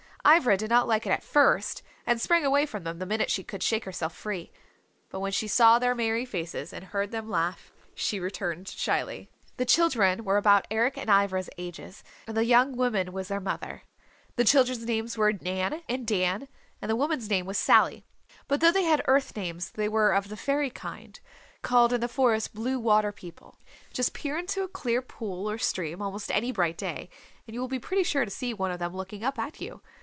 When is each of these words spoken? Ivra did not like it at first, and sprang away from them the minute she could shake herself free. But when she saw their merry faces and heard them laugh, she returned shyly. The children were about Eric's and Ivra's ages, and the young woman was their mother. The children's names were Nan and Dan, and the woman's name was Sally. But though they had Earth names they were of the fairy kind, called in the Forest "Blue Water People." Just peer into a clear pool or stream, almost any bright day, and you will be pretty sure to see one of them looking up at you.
Ivra 0.23 0.55
did 0.55 0.69
not 0.69 0.87
like 0.87 1.07
it 1.07 1.11
at 1.11 1.23
first, 1.23 1.81
and 2.05 2.21
sprang 2.21 2.45
away 2.45 2.67
from 2.67 2.83
them 2.83 2.99
the 2.99 3.07
minute 3.07 3.31
she 3.31 3.43
could 3.43 3.63
shake 3.63 3.85
herself 3.85 4.13
free. 4.13 4.51
But 5.09 5.19
when 5.19 5.31
she 5.31 5.47
saw 5.47 5.79
their 5.79 5.95
merry 5.95 6.25
faces 6.25 6.71
and 6.71 6.83
heard 6.85 7.09
them 7.09 7.27
laugh, 7.27 7.71
she 7.95 8.19
returned 8.19 8.67
shyly. 8.67 9.31
The 9.57 9.65
children 9.65 10.23
were 10.23 10.37
about 10.37 10.67
Eric's 10.69 10.99
and 10.99 11.09
Ivra's 11.09 11.49
ages, 11.57 12.03
and 12.27 12.37
the 12.37 12.45
young 12.45 12.77
woman 12.77 13.13
was 13.13 13.29
their 13.29 13.39
mother. 13.39 13.81
The 14.35 14.43
children's 14.45 14.85
names 14.85 15.17
were 15.17 15.33
Nan 15.33 15.81
and 15.89 16.05
Dan, 16.05 16.47
and 16.83 16.91
the 16.91 16.95
woman's 16.95 17.27
name 17.27 17.47
was 17.47 17.57
Sally. 17.57 18.05
But 18.47 18.61
though 18.61 18.71
they 18.71 18.83
had 18.83 19.01
Earth 19.07 19.35
names 19.35 19.71
they 19.71 19.89
were 19.89 20.11
of 20.13 20.29
the 20.29 20.37
fairy 20.37 20.69
kind, 20.69 21.19
called 21.63 21.93
in 21.93 21.99
the 21.99 22.07
Forest 22.07 22.53
"Blue 22.53 22.79
Water 22.79 23.11
People." 23.11 23.57
Just 23.91 24.13
peer 24.13 24.37
into 24.37 24.61
a 24.61 24.67
clear 24.67 25.01
pool 25.01 25.49
or 25.49 25.57
stream, 25.57 25.99
almost 25.99 26.29
any 26.29 26.51
bright 26.51 26.77
day, 26.77 27.09
and 27.47 27.55
you 27.55 27.59
will 27.59 27.67
be 27.67 27.79
pretty 27.79 28.03
sure 28.03 28.23
to 28.23 28.29
see 28.31 28.53
one 28.53 28.69
of 28.69 28.77
them 28.77 28.95
looking 28.95 29.23
up 29.23 29.39
at 29.39 29.59
you. 29.59 29.81